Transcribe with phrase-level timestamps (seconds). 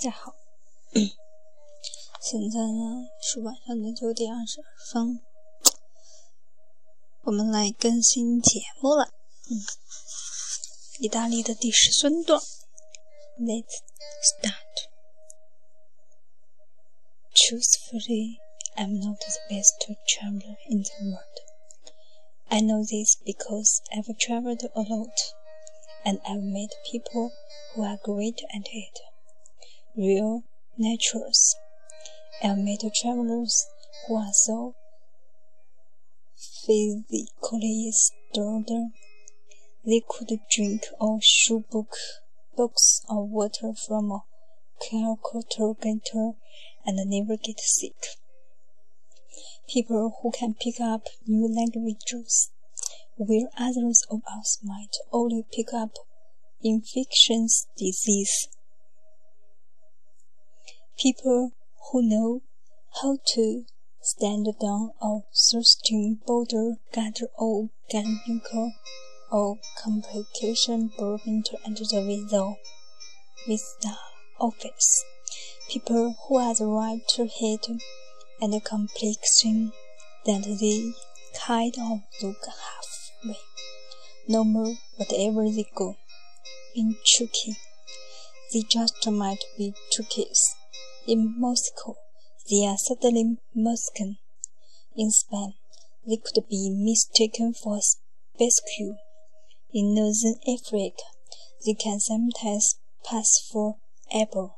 [0.00, 0.34] 家好，
[2.20, 5.20] 现在呢是晚上的九点二十二分，
[7.22, 9.12] 我们来更新节目了。
[9.48, 9.62] 嗯，
[10.98, 12.40] 意大利的第十三段，
[13.38, 13.78] Let's
[14.22, 14.88] start.
[17.32, 18.40] Truthfully,
[18.74, 19.74] I'm not the best
[20.08, 21.42] traveler in the world.
[22.48, 25.34] I know this because I've traveled a lot,
[26.04, 27.30] and I've met people
[27.74, 29.00] who are great at it.
[29.97, 30.43] Real
[30.77, 31.55] naturals.
[32.41, 33.67] I've met travelers
[34.07, 34.75] who are so
[36.65, 38.91] physically sturdy
[39.85, 41.95] they could drink a shoe book
[42.55, 44.23] box of water from a
[44.79, 46.37] calculator
[46.85, 47.95] and never get sick.
[49.67, 52.49] People who can pick up new languages,
[53.17, 55.91] where others of us might only pick up
[56.63, 58.47] infectious disease.
[60.97, 61.51] People
[61.91, 62.41] who know
[63.01, 63.65] how to
[64.01, 68.53] stand down a thirsting boulder, gather all organic
[69.31, 72.57] or complication prevent and the window
[73.47, 73.95] with the
[74.39, 75.05] office.
[75.69, 77.59] People who are the right to head
[78.41, 79.71] and the complexion
[80.25, 80.93] that they
[81.39, 83.39] kind of look halfway.
[84.27, 85.95] No more whatever they go.
[86.75, 87.55] In Turkey,
[88.53, 90.60] they just might be Turkish.
[91.07, 91.95] In Moscow,
[92.47, 94.19] they are suddenly Muslim.
[94.95, 95.55] In Spain,
[96.05, 97.79] they could be mistaken for
[98.37, 98.97] Basque.
[99.73, 101.03] In Northern Africa,
[101.65, 103.77] they can sometimes pass for
[104.13, 104.51] Arab.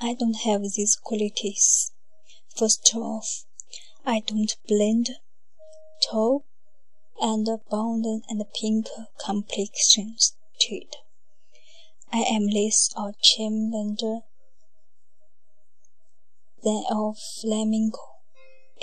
[0.00, 1.92] I don't have these qualities.
[2.56, 3.44] First off,
[4.06, 5.10] I don't blend
[6.02, 6.46] tall
[7.20, 8.86] and blonde and pink
[9.22, 10.96] complexions to it.
[12.10, 14.22] I am less a chameleon
[16.64, 17.98] a flamingo.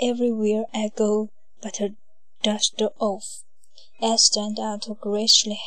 [0.00, 1.30] Everywhere I go
[1.62, 1.94] but a
[2.42, 3.42] dust off,
[4.00, 5.60] I stand out gracefully.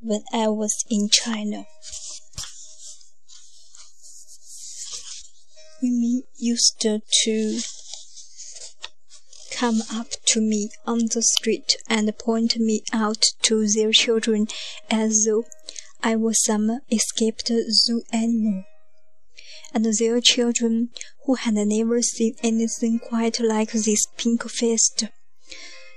[0.00, 1.66] When I was in China,
[5.82, 7.60] women used to
[9.52, 14.48] come up to me on the street and point me out to their children
[14.90, 15.44] as though
[16.02, 18.64] I was some escaped zoo animal.
[19.74, 20.90] And their children,
[21.24, 25.04] who had never seen anything quite like this pink-faced,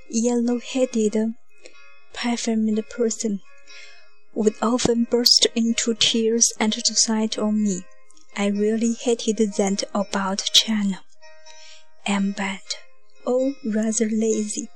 [0.09, 1.33] yellow-headed,
[2.13, 3.41] perfumed person,
[4.33, 7.83] would often burst into tears at the sight of me.
[8.37, 11.01] I really hated that about China.
[12.07, 12.61] I'm bad,
[13.25, 14.69] or rather lazy,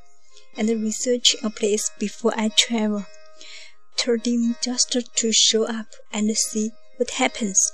[0.57, 3.05] and research a place before I travel,
[3.95, 7.71] turning just to show up and see what happens.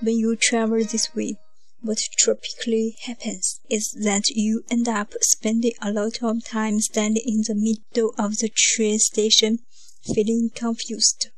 [0.00, 1.36] When you travel this way,
[1.80, 7.42] what typically happens is that you end up spending a lot of time standing in
[7.46, 9.58] the middle of the train station,
[10.02, 11.28] feeling confused,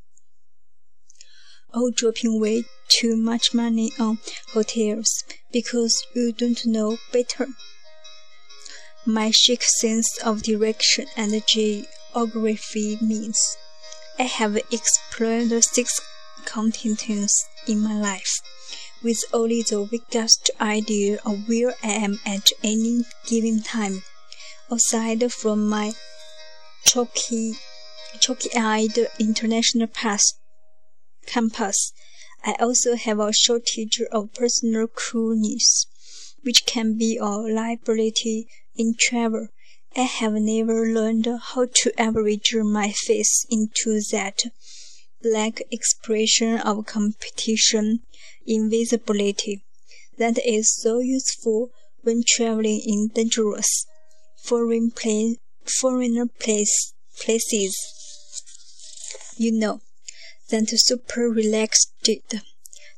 [1.75, 4.19] or dropping way too much money on
[4.53, 7.49] hotels because you don't know better.
[9.05, 13.56] My chic sense of direction and geography means
[14.19, 16.01] I have explored six
[16.45, 18.41] continents in my life,
[19.03, 24.03] with only the vaguest idea of where I am at any given time,
[24.71, 25.94] aside from my
[26.84, 27.55] chalky,
[28.21, 30.22] chalky-eyed international pass,
[31.26, 31.93] compass.
[32.44, 35.87] I also have a shortage of personal coolness,
[36.43, 39.49] which can be a liability in travel.
[39.97, 44.43] I have never learned how to average my face into that
[45.23, 48.01] black expression of competition
[48.47, 49.65] invisibility
[50.19, 51.71] that is so useful
[52.03, 53.87] when traveling in dangerous
[54.47, 55.37] foreign place,
[55.81, 57.75] foreigner place, places.
[59.37, 59.81] You know,
[60.51, 61.93] that super relaxed,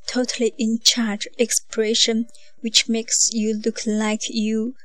[0.07, 2.27] totally in charge expression
[2.61, 4.75] which makes you look like you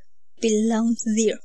[0.41, 1.39] belong there,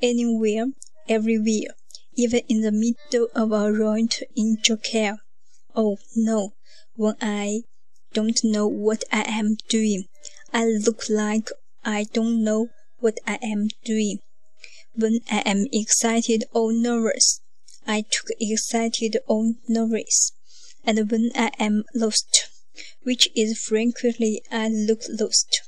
[0.00, 0.66] anywhere,
[1.08, 1.74] everywhere,
[2.14, 5.18] even in the middle of a road in Jakarta.
[5.74, 6.54] Oh no,
[6.96, 7.62] when I
[8.12, 10.04] don't know what I am doing,
[10.52, 11.48] I look like
[11.84, 14.18] I don't know what I am doing.
[14.94, 17.40] When I am excited or nervous,
[17.86, 20.32] I took excited or nervous.
[20.84, 22.48] And when I am lost,
[23.02, 25.62] which is frequently I look lost,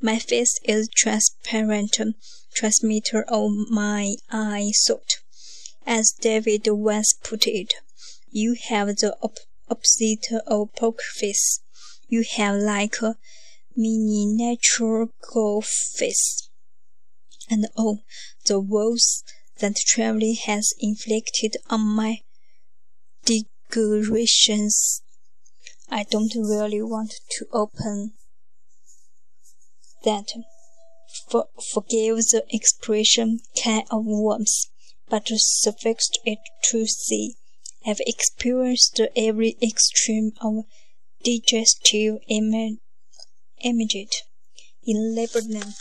[0.00, 1.98] my face is transparent
[2.54, 5.18] transmitter of my eye thought.
[5.86, 7.74] As David once put it,
[8.30, 9.16] you have the
[9.70, 11.60] opposite of poker face.
[12.08, 13.16] You have like a
[13.76, 16.48] mini natural golf face.
[17.48, 18.00] And oh,
[18.46, 19.22] the woes
[19.60, 22.20] that traveling has inflicted on my
[23.24, 25.02] decorations.
[25.88, 28.12] I don't really want to open
[30.04, 30.32] that.
[31.28, 34.70] For, forgive the expression can of worms,
[35.08, 36.38] but suffice it
[36.70, 37.34] to say,
[37.86, 40.64] I've experienced every extreme of
[41.24, 42.78] digestive image
[44.84, 45.74] in Lebanon.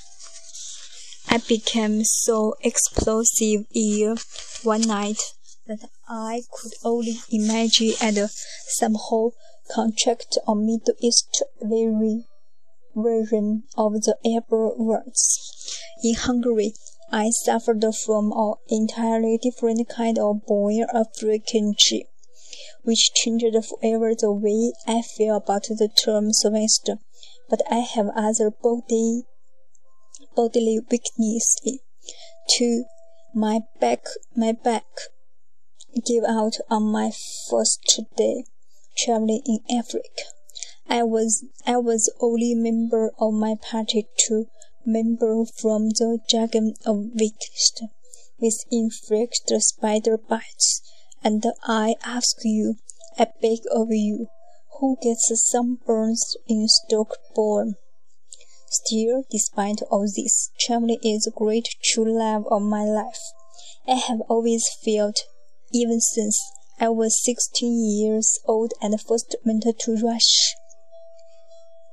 [1.28, 4.18] I became so explosive ill
[4.64, 5.20] one night
[5.68, 8.30] that I could only imagine and
[8.68, 9.32] somehow
[9.72, 12.26] contract a Middle East very
[12.96, 15.78] version of the Ebola virus.
[16.04, 16.74] In Hungary,
[17.12, 22.04] I suffered from an entirely different kind of boiled African Jew,
[22.84, 26.98] which changed forever the way I feel about the term Sylvester.
[27.50, 29.24] But I have other body
[30.36, 31.56] bodily weakness
[32.50, 32.86] too.
[33.34, 34.06] My back,
[34.36, 34.86] my back
[36.06, 37.12] gave out on my
[37.50, 38.46] first day
[38.96, 40.24] traveling in Africa.
[40.88, 44.46] I was I was only member of my party to
[44.92, 47.72] member from the Dragon of weeks
[48.40, 50.82] with infected spider bites,
[51.24, 52.76] and I ask you,
[53.18, 54.28] I beg of you,
[54.80, 57.76] who gets sunburns in Stockholm?
[58.72, 63.22] Still, despite all this, traveling is the great true love of my life.
[63.88, 65.20] I have always felt,
[65.72, 66.40] even since
[66.80, 70.56] I was 16 years old and first went to Russia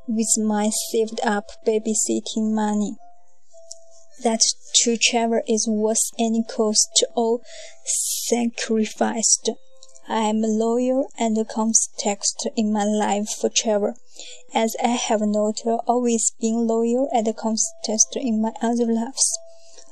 [0.09, 2.97] with my saved up babysitting money,
[4.23, 4.41] that
[4.75, 7.41] to travel is worth any cost or
[7.85, 9.51] sacrificed.
[10.09, 13.95] I am loyal and context in my life for travel,
[14.55, 19.37] as I have not always been loyal and constant in my other lives.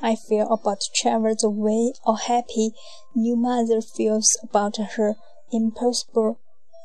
[0.00, 2.70] I feel about travel the way a happy
[3.14, 5.16] new mother feels about her
[5.50, 6.38] impossible,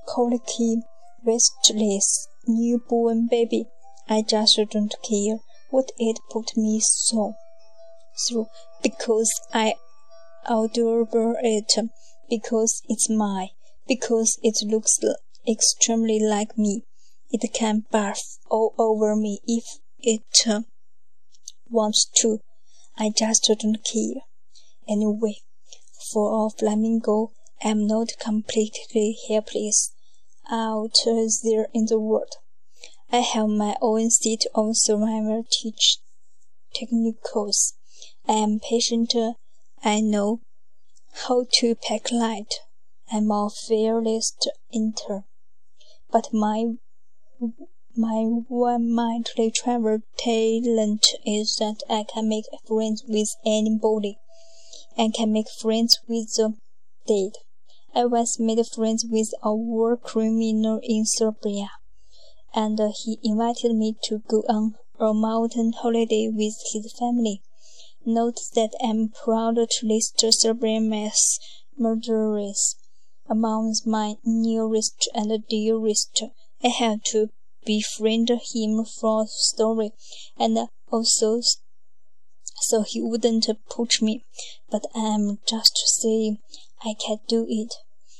[0.07, 0.81] colicky,
[1.23, 3.65] restless newborn baby.
[4.09, 5.37] I just don't care
[5.69, 7.35] what it put me so
[8.27, 8.47] through
[8.81, 9.75] because I
[10.45, 11.07] adore
[11.41, 11.71] it
[12.29, 13.49] because it's mine,
[13.87, 14.99] because it looks
[15.47, 16.83] extremely like me.
[17.31, 18.19] It can barf
[18.49, 19.63] all over me if
[19.99, 20.61] it uh,
[21.69, 22.39] wants to.
[22.97, 24.21] I just don't care.
[24.87, 25.35] Anyway,
[26.11, 27.31] for a flamingo,
[27.63, 29.93] I'm not completely helpless
[30.49, 30.95] out
[31.43, 32.35] there in the world.
[33.11, 35.99] I have my own set of survival teach
[36.73, 37.73] technicals.
[38.27, 39.13] I am patient.
[39.83, 40.41] I know
[41.25, 42.53] how to pack light.
[43.11, 44.35] I'm a fearless
[44.73, 45.23] enter.
[46.11, 46.73] But my
[47.95, 54.19] my one mighty travel talent is that I can make friends with anybody.
[54.97, 56.53] I can make friends with the
[57.07, 57.31] dead.
[57.95, 61.71] I once made friends with a war criminal in Serbia,
[62.53, 67.41] and he invited me to go on a mountain holiday with his family.
[68.05, 71.39] Note that I'm proud to list Serbian mass
[71.77, 72.75] murderers
[73.27, 76.23] among my nearest and dearest.
[76.63, 77.29] I had to
[77.65, 79.93] befriend him for story,
[80.37, 81.41] and also
[82.61, 84.25] so he wouldn't push me.
[84.69, 86.39] But I'm just saying
[86.81, 87.73] I can do it.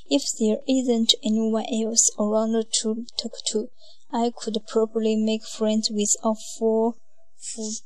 [0.10, 3.70] If there isn't anyone else around to talk to,
[4.12, 6.96] I could probably make friends with a four
[7.38, 7.84] foot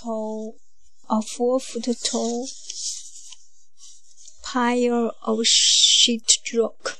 [0.00, 0.56] tall,
[1.10, 2.46] a four foot tall
[4.44, 6.98] pile of sheet rock.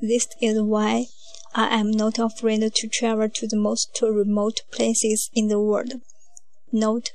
[0.00, 1.06] This is why
[1.52, 5.94] I am not afraid to travel to the most remote places in the world.
[6.70, 7.10] Note,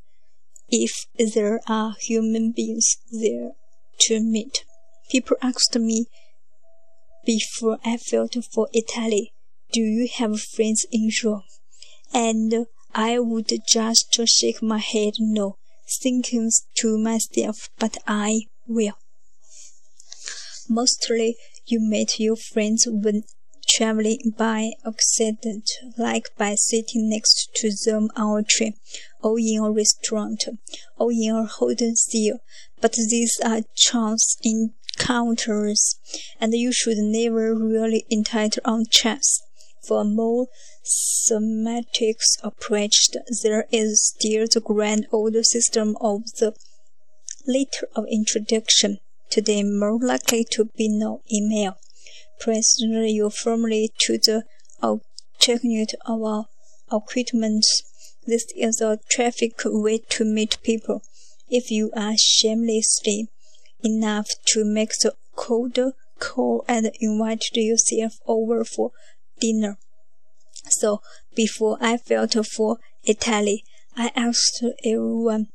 [0.67, 3.51] if there are human beings there
[4.01, 4.63] to meet.
[5.09, 6.05] People asked me
[7.25, 9.33] before I felt for Italy,
[9.71, 11.43] do you have friends in Rome?
[12.13, 15.57] And I would just shake my head no,
[16.01, 18.97] thinking to myself, but I will.
[20.67, 23.23] Mostly you meet your friends when
[23.73, 28.73] traveling by accident, like by sitting next to them on a train,
[29.21, 30.43] or in a restaurant,
[30.97, 32.39] or in a hotel cell.
[32.81, 35.95] But these are chance encounters,
[36.39, 39.41] and you should never really entitle on chance.
[39.87, 40.47] For a more
[41.27, 42.99] thematic approach,
[43.41, 46.53] there is still the grand old system of the
[47.47, 48.99] letter of introduction,
[49.29, 51.77] today more likely to be no email.
[52.41, 54.43] Present your family to the
[54.81, 56.45] alternate of our
[56.91, 57.65] equipment.
[58.25, 61.03] This is a traffic way to meet people.
[61.49, 63.27] If you are shamelessly
[63.83, 65.77] enough to make the cold
[66.19, 68.91] call and invite yourself over for
[69.39, 69.77] dinner.
[70.69, 71.01] So
[71.35, 73.63] before I felt for Italy,
[73.95, 75.47] I asked everyone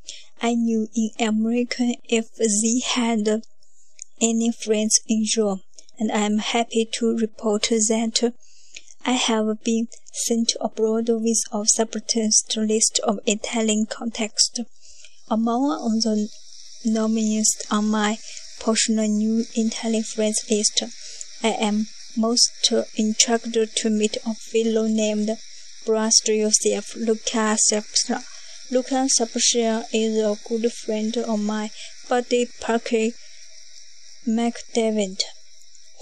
[0.42, 3.42] I knew in America if they had
[4.20, 5.62] any friends in Rome,
[5.98, 8.32] and I am happy to report that
[9.04, 14.50] I have been sent abroad with a substantial list of Italian contacts.
[15.28, 16.28] Among all the
[16.84, 18.18] nominees on my
[18.60, 20.82] personal new Italian friends list,
[21.42, 21.86] I am
[22.16, 25.30] most intrigued to meet a fellow named
[25.84, 28.24] Brust Luca Sapstra.
[28.70, 31.70] Luca Sapstra is a good friend of my
[32.08, 33.10] buddy Parker
[34.26, 35.20] McDavid,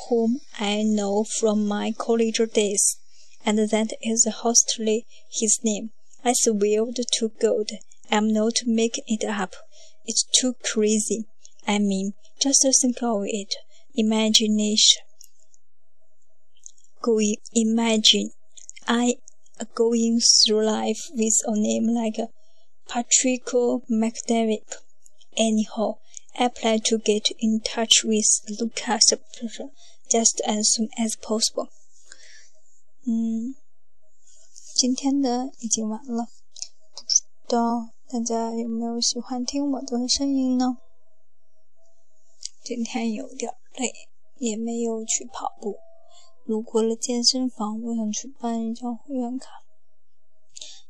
[0.08, 2.98] whom I know from my college days,
[3.44, 5.90] and that is hostily his name.
[6.24, 7.70] I swear to God,
[8.10, 9.54] I'm not making it up.
[10.06, 11.24] It's too crazy.
[11.66, 13.54] I mean, just think of it.
[13.94, 15.02] Imagination.
[17.02, 18.30] Going, imagine.
[18.86, 19.14] I
[19.74, 22.16] going through life with a name like
[22.88, 24.76] Patrick McDavid.
[25.36, 25.98] Anyhow,
[26.36, 28.26] I plan to get in touch with
[28.58, 29.14] Lucas
[30.08, 31.68] just as soon as possible.
[33.06, 33.54] 嗯，
[34.74, 36.26] 今天的已经完了，
[36.94, 40.78] 不知道大家有没有喜欢听我的声音呢？
[42.64, 43.92] 今天有点累，
[44.38, 45.78] 也没有去跑步。
[46.44, 49.50] 路过了健身房，我想去办一张会员卡，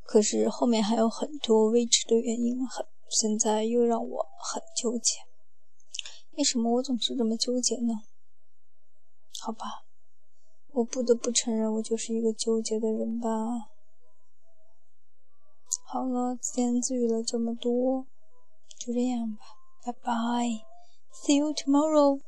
[0.05, 5.19] 可是后面还有很多未知的原因，很现在又让我很纠结。
[6.37, 8.03] 为什么我总是这么纠结呢？
[9.41, 9.85] 好吧，
[10.73, 13.31] 我不得不承认，我就是一个纠结的人吧。
[15.87, 18.07] 好了，自言自语了这么多，
[18.79, 19.45] 就这样吧，
[19.85, 20.11] 拜拜
[21.13, 22.21] ，See you tomorrow。